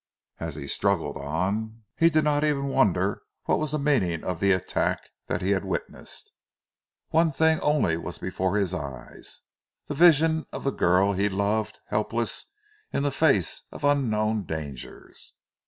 As 0.39 0.55
he 0.55 0.67
struggled 0.67 1.15
on, 1.15 1.83
he 1.95 2.09
did 2.09 2.23
not 2.23 2.43
even 2.43 2.69
wonder 2.69 3.21
what 3.43 3.59
was 3.59 3.69
the 3.69 3.77
meaning 3.77 4.23
of 4.23 4.39
the 4.39 4.51
attack 4.51 4.99
that 5.27 5.43
he 5.43 5.51
had 5.51 5.63
witnessed; 5.63 6.31
one 7.09 7.31
thing 7.31 7.59
only 7.59 7.97
was 7.97 8.17
before 8.17 8.57
his 8.57 8.73
eyes, 8.73 9.41
the 9.85 9.93
vision 9.93 10.47
of 10.51 10.63
the 10.63 10.71
girl 10.71 11.13
he 11.13 11.29
loved 11.29 11.77
helpless 11.89 12.45
in 12.91 13.03
the 13.03 13.11
face 13.11 13.61
of 13.71 13.83
unknown 13.83 14.45
dangers. 14.45 15.33